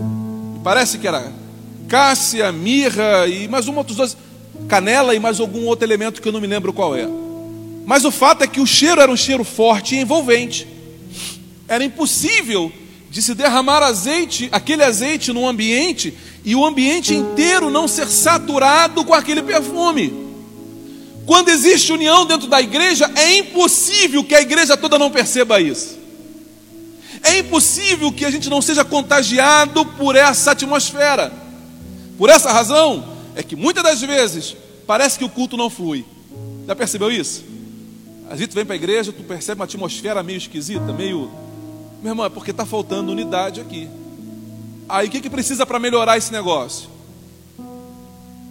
[0.65, 1.31] parece que era
[1.87, 4.17] cássia, mirra e mais uma outros dois,
[4.67, 7.07] canela e mais algum outro elemento que eu não me lembro qual é.
[7.85, 10.67] Mas o fato é que o cheiro era um cheiro forte e envolvente.
[11.69, 12.73] Era impossível
[13.11, 19.05] de se derramar azeite, aquele azeite num ambiente e o ambiente inteiro não ser saturado
[19.05, 20.30] com aquele perfume.
[21.27, 25.99] Quando existe união dentro da igreja, é impossível que a igreja toda não perceba isso.
[27.23, 31.33] É impossível que a gente não seja contagiado por essa atmosfera.
[32.17, 34.57] Por essa razão, é que muitas das vezes
[34.87, 36.05] parece que o culto não flui.
[36.67, 37.45] Já percebeu isso?
[38.29, 41.31] A gente vem para a igreja, tu percebe uma atmosfera meio esquisita, meio.
[42.03, 43.89] Meu irmão, é porque está faltando unidade aqui.
[44.89, 46.90] Aí o que, que precisa para melhorar esse negócio?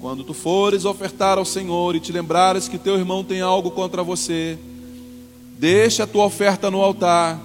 [0.02, 4.02] Quando tu fores ofertar ao Senhor e te lembrares que teu irmão tem algo contra
[4.02, 4.58] você,
[5.58, 7.38] deixa a tua oferta no altar,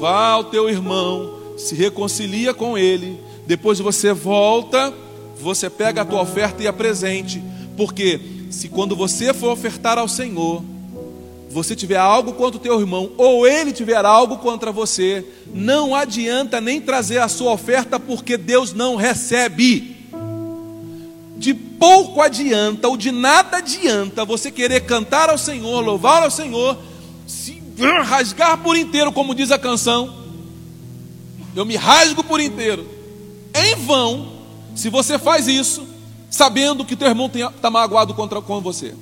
[0.00, 4.94] vá ao teu irmão, se reconcilia com ele, depois você volta,
[5.40, 7.42] você pega a tua oferta e apresente,
[7.76, 10.62] porque se quando você for ofertar ao Senhor,
[11.50, 16.60] você tiver algo contra o teu irmão, ou ele tiver algo contra você, não adianta
[16.60, 19.96] nem trazer a sua oferta, porque Deus não recebe.
[21.36, 26.76] De pouco adianta, ou de nada adianta, você querer cantar ao Senhor, louvar ao Senhor,
[27.26, 27.62] se
[28.04, 30.24] rasgar por inteiro, como diz a canção.
[31.54, 32.86] Eu me rasgo por inteiro.
[33.54, 34.32] Em vão,
[34.74, 35.86] se você faz isso,
[36.30, 38.94] sabendo que teu irmão está magoado contra com você.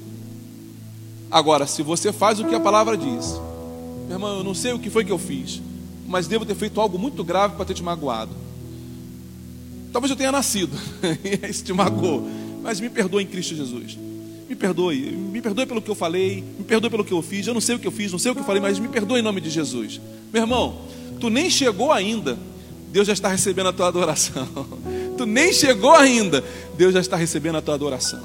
[1.31, 3.33] Agora, se você faz o que a palavra diz,
[4.07, 5.61] meu irmão, eu não sei o que foi que eu fiz,
[6.07, 8.31] mas devo ter feito algo muito grave para ter te magoado.
[9.93, 10.79] Talvez eu tenha nascido,
[11.25, 12.29] e isso te magoou.
[12.64, 13.98] Mas me perdoe em Cristo Jesus.
[14.48, 17.46] Me perdoe, me perdoe pelo que eu falei, me perdoe pelo que eu fiz.
[17.46, 18.88] Eu não sei o que eu fiz, não sei o que eu falei, mas me
[18.88, 20.00] perdoe em nome de Jesus.
[20.33, 20.81] Meu irmão,
[21.20, 22.38] tu nem chegou ainda,
[22.90, 24.48] Deus já está recebendo a tua adoração.
[25.16, 26.42] Tu nem chegou ainda,
[26.77, 28.20] Deus já está recebendo a tua adoração.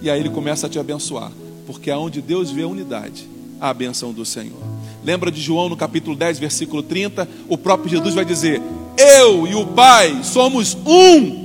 [0.00, 1.30] E aí ele começa a te abençoar,
[1.66, 3.28] porque aonde Deus vê a unidade,
[3.60, 4.56] a benção do Senhor.
[5.04, 7.28] Lembra de João no capítulo 10, versículo 30?
[7.46, 8.62] O próprio Jesus vai dizer:
[8.96, 11.43] Eu e o Pai somos um.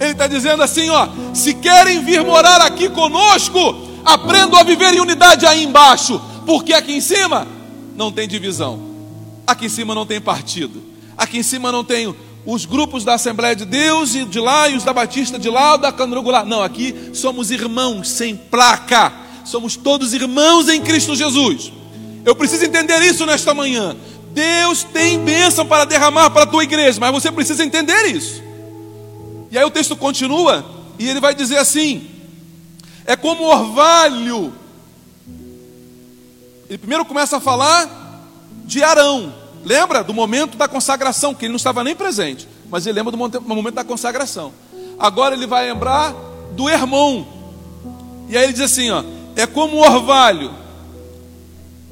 [0.00, 5.00] Ele está dizendo assim: ó, se querem vir morar aqui conosco, aprendam a viver em
[5.00, 7.46] unidade aí embaixo, porque aqui em cima
[7.96, 8.80] não tem divisão,
[9.46, 10.82] aqui em cima não tem partido,
[11.16, 14.76] aqui em cima não tem os grupos da Assembleia de Deus e de lá, e
[14.76, 16.44] os da Batista de lá, da Candangular.
[16.44, 19.12] Não, aqui somos irmãos sem placa.
[19.44, 21.72] Somos todos irmãos em Cristo Jesus.
[22.24, 23.96] Eu preciso entender isso nesta manhã.
[24.32, 28.42] Deus tem bênção para derramar para a tua igreja, mas você precisa entender isso.
[29.52, 30.64] E aí o texto continua
[30.98, 32.10] e ele vai dizer assim:
[33.04, 34.50] é como orvalho.
[36.70, 37.86] Ele primeiro começa a falar
[38.64, 39.34] de Arão.
[39.62, 43.18] Lembra do momento da consagração, que ele não estava nem presente, mas ele lembra do
[43.18, 44.54] momento da consagração.
[44.98, 46.14] Agora ele vai lembrar
[46.56, 47.26] do irmão.
[48.30, 49.04] E aí ele diz assim: ó,
[49.36, 50.50] é como orvalho.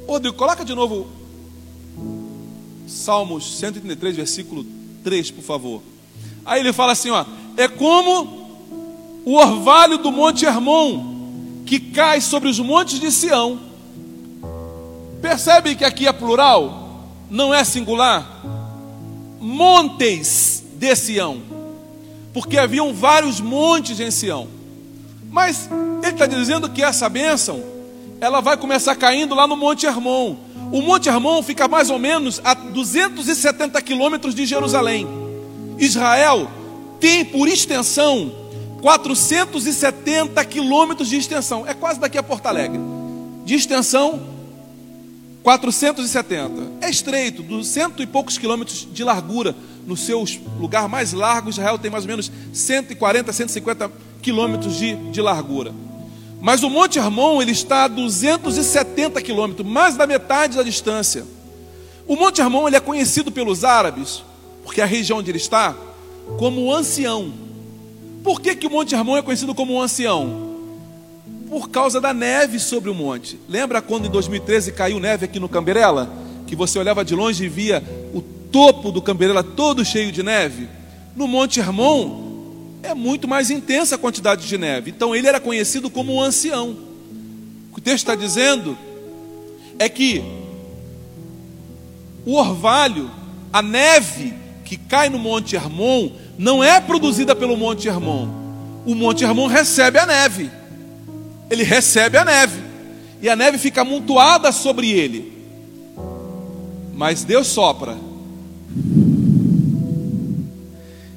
[0.09, 1.09] Rodrigo, coloca de novo
[2.87, 4.65] Salmos 133, versículo
[5.05, 5.83] 3, por favor.
[6.45, 7.25] Aí ele fala assim: ó,
[7.57, 8.41] é como
[9.25, 13.61] o orvalho do Monte Hermon, que cai sobre os montes de Sião.
[15.21, 18.43] Percebe que aqui é plural, não é singular?
[19.39, 21.43] Montes de Sião,
[22.33, 24.49] porque haviam vários montes em Sião.
[25.31, 25.69] Mas
[26.03, 27.63] ele está dizendo que essa bênção,
[28.21, 30.37] ela vai começar caindo lá no Monte Hermon.
[30.73, 35.20] O Monte Hermon fica mais ou menos a 270 quilômetros de Jerusalém.
[35.81, 36.49] Israel
[37.01, 38.33] tem por extensão
[38.83, 41.67] 470 quilômetros de extensão.
[41.67, 42.79] É quase daqui a Porto Alegre.
[43.45, 44.21] De extensão,
[45.43, 46.53] 470.
[46.81, 49.57] É estreito, dos cento e poucos quilômetros de largura.
[49.87, 50.25] No seu
[50.59, 53.91] lugar mais largo, Israel tem mais ou menos 140, 150
[54.23, 55.73] quilômetros de, de largura.
[56.41, 61.25] Mas o Monte Hermon ele está a 270 quilômetros, mais da metade da distância.
[62.07, 64.23] O Monte Hermon ele é conhecido pelos árabes,
[64.71, 65.77] porque a região onde ele está,
[66.39, 67.33] como o ancião.
[68.23, 70.49] Por que, que o Monte Hermon é conhecido como o ancião?
[71.49, 73.37] Por causa da neve sobre o monte.
[73.49, 76.09] Lembra quando em 2013 caiu neve aqui no Camberela?
[76.47, 77.83] Que você olhava de longe e via
[78.15, 80.69] o topo do Camberela todo cheio de neve?
[81.17, 84.93] No Monte Hermon é muito mais intensa a quantidade de neve.
[84.93, 86.77] Então ele era conhecido como o ancião.
[87.71, 88.79] O que o texto está dizendo
[89.81, 90.23] é que
[92.25, 93.11] o orvalho,
[93.53, 94.39] a neve
[94.71, 98.29] que cai no Monte Hermon, não é produzida pelo Monte Hermon.
[98.87, 100.49] O Monte Hermon recebe a neve.
[101.51, 102.63] Ele recebe a neve.
[103.21, 105.33] E a neve fica amontoada sobre ele.
[106.95, 107.99] Mas Deus sopra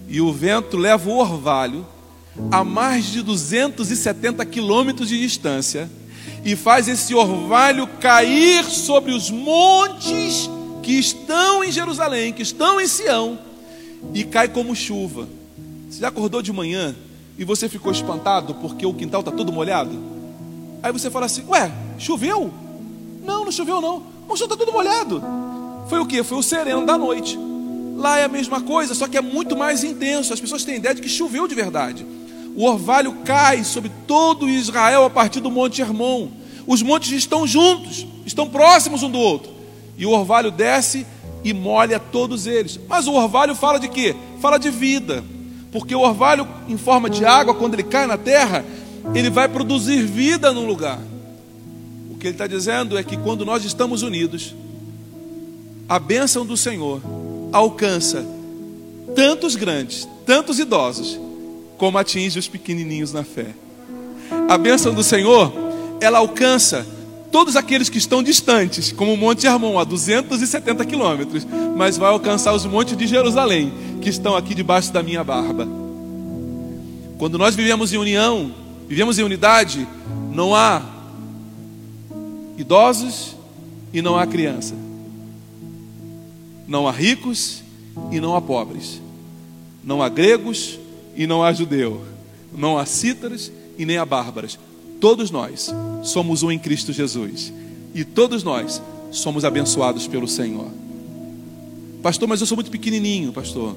[0.07, 1.85] e o vento leva o orvalho
[2.51, 5.87] a mais de 270 quilômetros de distância
[6.43, 10.49] e faz esse orvalho cair sobre os montes
[10.83, 13.39] que estão em Jerusalém, que estão em Sião,
[14.13, 15.27] e cai como chuva.
[15.89, 16.93] Você já acordou de manhã
[17.37, 19.97] e você ficou espantado porque o quintal está todo molhado?
[20.83, 22.53] Aí você fala assim: Ué, choveu?
[23.23, 24.03] Não, não choveu não.
[24.27, 25.23] O chão está todo molhado.
[25.87, 26.21] Foi o que?
[26.23, 27.39] Foi o sereno da noite.
[27.95, 30.33] Lá é a mesma coisa, só que é muito mais intenso.
[30.33, 32.05] As pessoas têm ideia de que choveu de verdade.
[32.55, 36.27] O orvalho cai sobre todo Israel a partir do Monte Hermon.
[36.67, 39.52] Os montes estão juntos, estão próximos um do outro.
[40.03, 41.07] E o orvalho desce
[41.45, 42.77] e molha todos eles.
[42.89, 44.13] Mas o orvalho fala de quê?
[44.41, 45.23] Fala de vida.
[45.71, 48.65] Porque o orvalho, em forma de água, quando ele cai na terra,
[49.15, 50.99] ele vai produzir vida no lugar.
[52.11, 54.53] O que ele está dizendo é que quando nós estamos unidos,
[55.87, 57.01] a bênção do Senhor
[57.53, 58.25] alcança
[59.15, 61.17] tantos grandes, tantos idosos,
[61.77, 63.55] como atinge os pequenininhos na fé.
[64.49, 65.53] A bênção do Senhor,
[66.01, 66.85] ela alcança
[67.33, 72.53] todos aqueles que estão distantes, como o Monte Hermon, a 270 quilômetros, mas vai alcançar
[72.53, 75.67] os montes de Jerusalém, que estão aqui debaixo da minha barba.
[77.17, 78.53] Quando nós vivemos em união,
[78.87, 79.87] vivemos em unidade,
[80.31, 80.83] não há
[82.55, 83.35] idosos
[83.91, 84.75] e não há criança.
[86.67, 87.63] Não há ricos
[88.11, 89.01] e não há pobres.
[89.83, 90.77] Não há gregos
[91.15, 92.05] e não há judeu.
[92.55, 94.59] Não há cítaras e nem há bárbaras.
[95.03, 95.69] Todos nós
[96.01, 97.51] somos um em Cristo Jesus.
[97.93, 100.69] E todos nós somos abençoados pelo Senhor.
[102.01, 103.75] Pastor, mas eu sou muito pequenininho, pastor.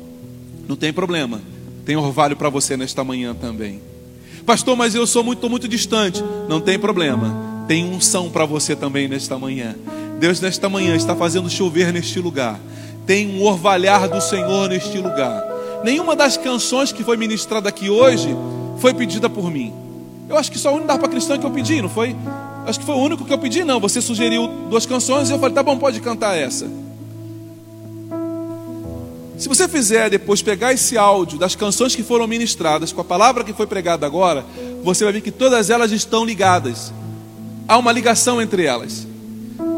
[0.68, 1.42] Não tem problema.
[1.84, 3.80] Tem orvalho para você nesta manhã também.
[4.46, 6.22] Pastor, mas eu sou muito, muito distante.
[6.48, 7.64] Não tem problema.
[7.66, 9.74] Tem unção para você também nesta manhã.
[10.20, 12.60] Deus, nesta manhã, está fazendo chover neste lugar
[13.04, 15.44] tem um orvalhar do Senhor neste lugar.
[15.84, 18.28] Nenhuma das canções que foi ministrada aqui hoje
[18.78, 19.85] foi pedida por mim.
[20.28, 22.16] Eu acho que só o único para cristã que eu pedi, não foi?
[22.66, 23.78] Acho que foi o único que eu pedi, não.
[23.80, 26.68] Você sugeriu duas canções e eu falei, tá bom, pode cantar essa.
[29.38, 33.44] Se você fizer depois pegar esse áudio das canções que foram ministradas com a palavra
[33.44, 34.44] que foi pregada agora,
[34.82, 36.92] você vai ver que todas elas estão ligadas.
[37.68, 39.06] Há uma ligação entre elas.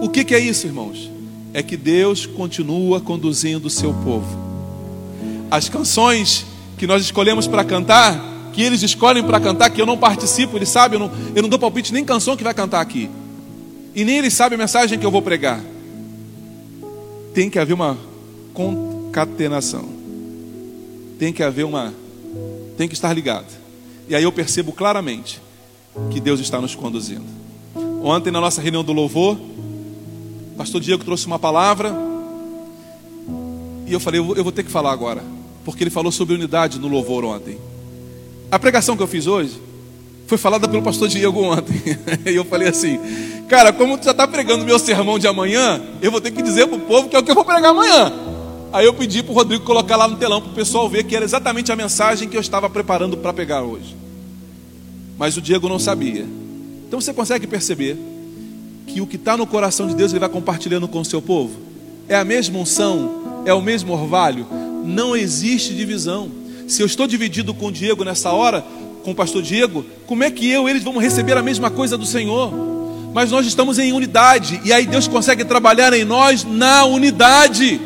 [0.01, 1.19] O que, que é isso, irmãos?
[1.53, 4.49] é que Deus continua conduzindo o seu povo.
[5.51, 6.45] as canções
[6.77, 8.23] que nós escolhemos para cantar,
[8.59, 11.49] que eles escolhem para cantar, que eu não participo, eles sabem, eu não, eu não
[11.49, 13.09] dou palpite nem canção que vai cantar aqui.
[13.95, 15.63] E nem eles sabem a mensagem que eu vou pregar.
[17.33, 17.97] Tem que haver uma
[18.53, 19.89] concatenação.
[21.21, 21.95] Tem que haver uma.
[22.77, 23.47] Tem que estar ligado.
[24.09, 25.41] E aí eu percebo claramente
[26.11, 27.27] que Deus está nos conduzindo.
[28.03, 31.95] Ontem, na nossa reunião do louvor, o pastor Diego trouxe uma palavra.
[33.87, 35.23] E eu falei, eu vou, eu vou ter que falar agora.
[35.65, 37.57] Porque ele falou sobre unidade no louvor ontem.
[38.51, 39.61] A pregação que eu fiz hoje
[40.27, 41.75] foi falada pelo pastor Diego ontem.
[42.27, 42.99] e eu falei assim,
[43.49, 46.67] cara, como tu já está pregando meu sermão de amanhã, eu vou ter que dizer
[46.67, 48.13] para o povo que é o que eu vou pregar amanhã.
[48.73, 51.17] Aí eu pedi para o Rodrigo colocar lá no telão para o pessoal ver que
[51.17, 53.97] era exatamente a mensagem que eu estava preparando para pegar hoje.
[55.19, 56.27] Mas o Diego não sabia.
[56.87, 57.97] Então você consegue perceber
[58.87, 61.59] que o que está no coração de Deus ele vai compartilhando com o seu povo?
[62.09, 64.47] É a mesma unção, é o mesmo orvalho.
[64.85, 66.31] Não existe divisão.
[66.69, 68.63] Se eu estou dividido com o Diego nessa hora,
[69.03, 71.97] com o pastor Diego, como é que eu e eles vamos receber a mesma coisa
[71.97, 72.53] do Senhor?
[73.15, 77.81] Mas nós estamos em unidade, e aí Deus consegue trabalhar em nós na unidade.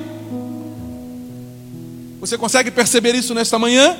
[2.18, 3.96] Você consegue perceber isso nesta manhã?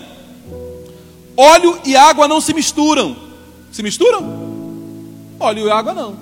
[1.36, 3.16] Óleo e água não se misturam.
[3.70, 4.52] Se misturam?
[5.38, 6.16] Óleo e água não.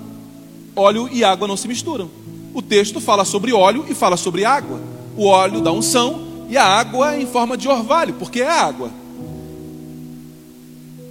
[0.75, 2.09] Óleo e água não se misturam.
[2.53, 4.79] O texto fala sobre óleo e fala sobre água.
[5.17, 8.91] O óleo dá unção e a água em forma de orvalho, porque é água.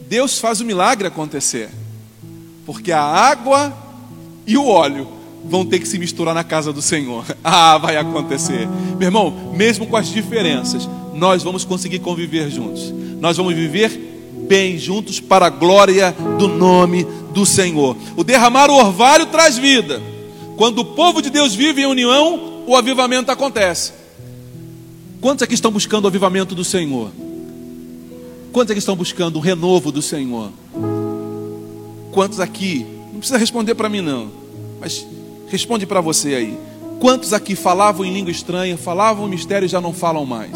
[0.06, 1.70] Deus faz o milagre acontecer,
[2.66, 3.72] porque a água
[4.46, 5.08] e o óleo
[5.42, 7.24] vão ter que se misturar na casa do Senhor.
[7.42, 8.68] Ah, vai acontecer.
[8.98, 12.92] Meu irmão, mesmo com as diferenças, nós vamos conseguir conviver juntos.
[13.18, 17.96] Nós vamos viver bem juntos para a glória do nome do Senhor.
[18.14, 20.02] O derramar o orvalho traz vida.
[20.58, 23.99] Quando o povo de Deus vive em união, o avivamento acontece.
[25.20, 27.10] Quantos aqui estão buscando o avivamento do Senhor?
[28.52, 30.50] Quantos aqui estão buscando o renovo do Senhor?
[32.12, 34.30] Quantos aqui, não precisa responder para mim não,
[34.80, 35.06] mas
[35.50, 36.58] Responde para você aí.
[37.00, 40.52] Quantos aqui falavam em língua estranha, falavam mistério e já não falam mais?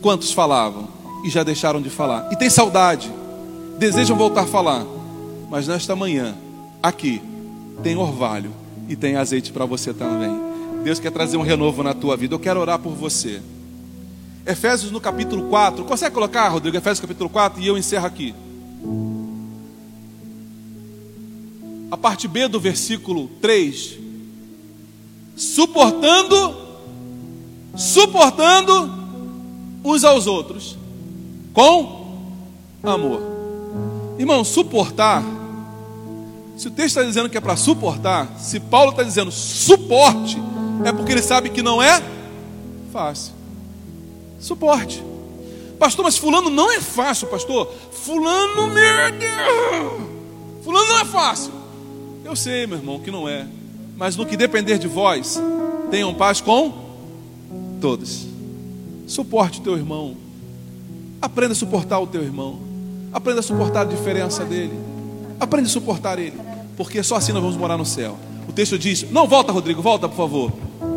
[0.00, 0.86] Quantos falavam
[1.24, 2.28] e já deixaram de falar?
[2.30, 3.10] E tem saudade,
[3.76, 4.86] desejam voltar a falar,
[5.50, 6.36] mas nesta manhã,
[6.80, 7.20] aqui,
[7.82, 8.52] tem orvalho
[8.88, 10.55] e tem azeite para você também.
[10.86, 12.32] Deus quer trazer um renovo na tua vida.
[12.32, 13.42] Eu quero orar por você.
[14.46, 15.84] Efésios no capítulo 4.
[15.84, 16.76] Consegue colocar, Rodrigo?
[16.76, 18.32] Efésios capítulo 4 e eu encerro aqui.
[21.90, 23.98] a parte B do versículo 3.
[25.34, 26.56] Suportando,
[27.74, 28.88] suportando
[29.82, 30.78] uns aos outros,
[31.52, 32.30] com
[32.84, 33.20] amor.
[34.20, 35.24] Irmão, suportar,
[36.56, 40.40] se o texto está dizendo que é para suportar, se Paulo está dizendo suporte,
[40.84, 42.02] é porque ele sabe que não é
[42.92, 43.32] fácil.
[44.38, 45.02] Suporte.
[45.78, 47.70] Pastor, mas fulano não é fácil, pastor.
[47.92, 50.08] Fulano, meu Deus.
[50.64, 51.52] Fulano não é fácil.
[52.24, 53.46] Eu sei, meu irmão, que não é.
[53.96, 55.40] Mas no que depender de vós,
[55.90, 56.72] tenham paz com
[57.80, 58.26] todos.
[59.06, 60.16] Suporte o teu irmão.
[61.20, 62.58] Aprenda a suportar o teu irmão.
[63.12, 64.78] Aprenda a suportar a diferença dele.
[65.38, 66.38] Aprenda a suportar ele.
[66.76, 68.18] Porque só assim nós vamos morar no céu.
[68.48, 70.52] O texto diz: Não, volta, Rodrigo, volta, por favor.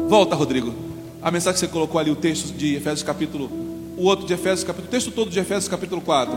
[0.10, 0.74] Volta, Rodrigo.
[1.22, 3.50] A mensagem que você colocou ali, o texto de Efésios capítulo,
[3.96, 6.36] o outro de Efésios capítulo, o texto todo de Efésios capítulo 4.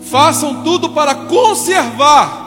[0.00, 2.44] Façam tudo para conservar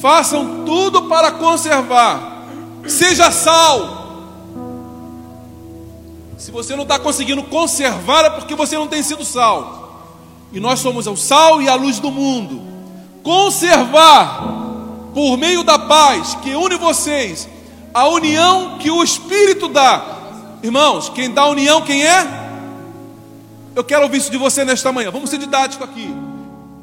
[0.00, 2.46] Façam tudo para conservar.
[2.86, 3.96] Seja sal.
[6.36, 10.06] Se você não está conseguindo conservar, é porque você não tem sido sal.
[10.52, 12.62] E nós somos o sal e a luz do mundo.
[13.24, 14.44] Conservar,
[15.12, 17.48] por meio da paz que une vocês,
[17.98, 20.18] a união que o Espírito dá.
[20.62, 22.48] Irmãos, quem dá união, quem é?
[23.74, 25.10] Eu quero ouvir isso de você nesta manhã.
[25.10, 26.08] Vamos ser didático aqui.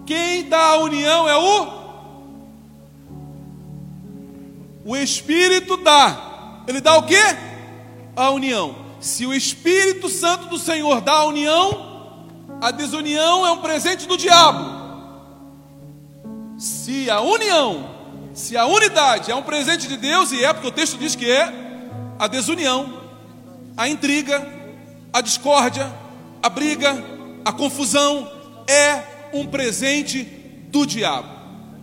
[0.06, 1.86] Quem dá a união é o
[4.86, 6.62] o Espírito dá.
[6.68, 7.24] Ele dá o que?
[8.16, 8.76] A união.
[9.00, 12.28] Se o Espírito Santo do Senhor dá a união,
[12.62, 14.84] a desunião é um presente do diabo.
[16.58, 17.95] Se a união,
[18.36, 21.30] se a unidade é um presente de Deus, e é porque o texto diz que
[21.30, 21.52] é,
[22.20, 23.02] a desunião,
[23.76, 24.48] a intriga,
[25.12, 25.92] a discórdia,
[26.44, 27.04] a briga,
[27.44, 28.32] a confusão
[28.68, 29.02] é
[29.34, 30.24] um presente
[30.70, 31.30] do diabo.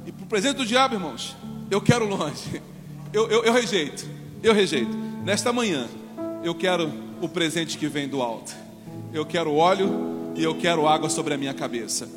[0.07, 1.35] E para o presente do diabo, irmãos,
[1.71, 2.63] eu quero longe
[3.13, 4.07] eu, eu, eu rejeito,
[4.43, 4.97] eu rejeito.
[5.23, 5.87] Nesta manhã,
[6.43, 6.91] eu quero
[7.21, 8.55] o presente que vem do alto.
[9.13, 12.09] Eu quero óleo e eu quero água sobre a minha cabeça.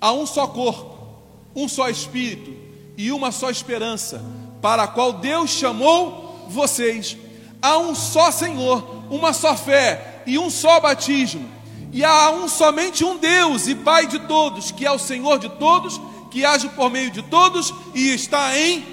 [0.00, 0.96] Há um só corpo,
[1.54, 2.52] um só espírito
[2.96, 4.24] e uma só esperança,
[4.62, 7.16] para a qual Deus chamou vocês.
[7.60, 11.48] Há um só Senhor, uma só fé e um só batismo.
[11.92, 15.48] E há um somente um Deus e Pai de todos, que é o Senhor de
[15.48, 18.84] todos, que age por meio de todos e está em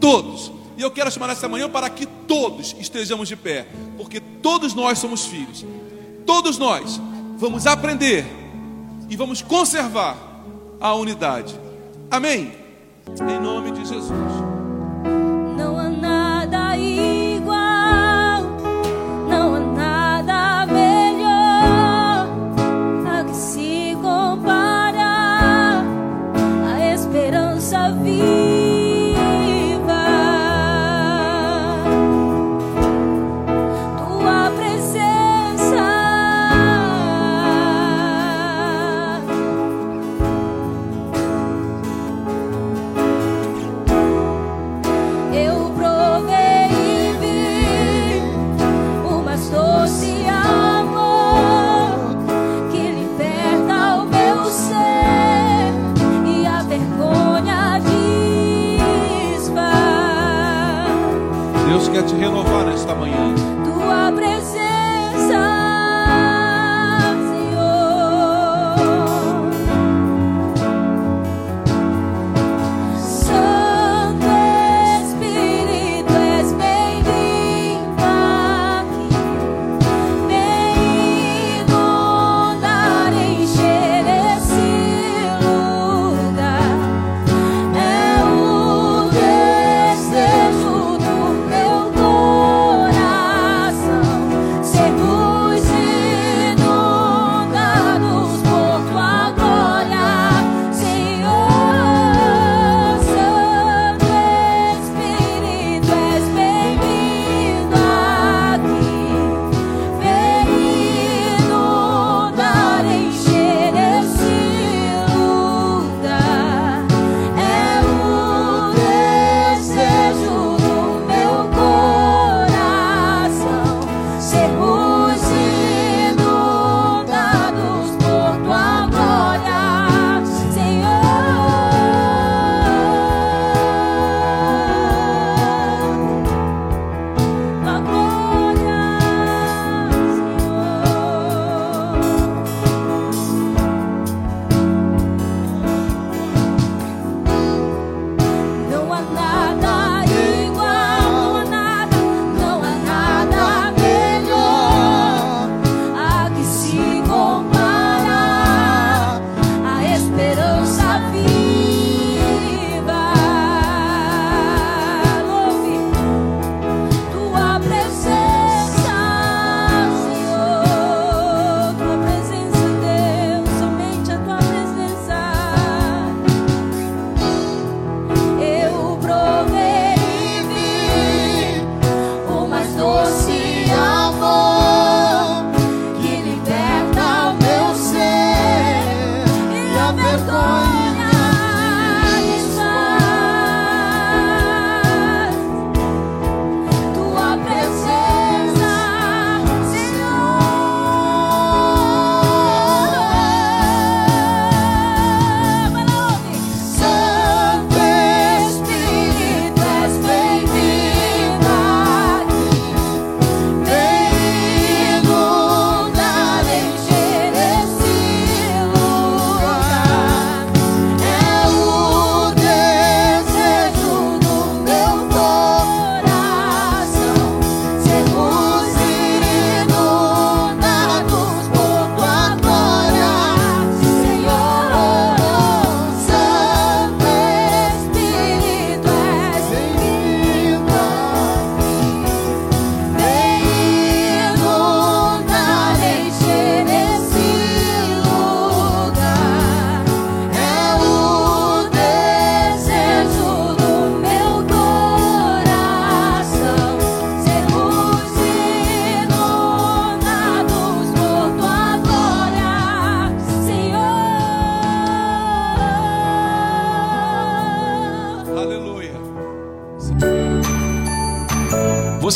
[0.00, 0.50] todos.
[0.76, 4.98] E eu quero chamar nessa manhã para que todos estejamos de pé, porque todos nós
[4.98, 5.64] somos filhos.
[6.24, 7.00] Todos nós
[7.36, 8.24] vamos aprender
[9.08, 10.29] e vamos conservar
[10.80, 11.58] a unidade.
[12.10, 12.52] Amém?
[13.06, 14.59] Em nome de Jesus.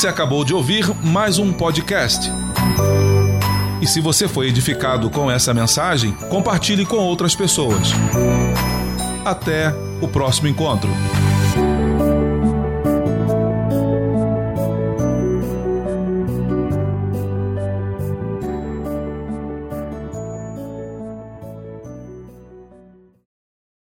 [0.05, 2.31] Você acabou de ouvir mais um podcast.
[3.81, 7.89] E se você foi edificado com essa mensagem, compartilhe com outras pessoas.
[9.25, 10.91] Até o próximo encontro.